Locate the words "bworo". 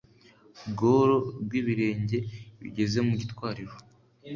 0.71-1.15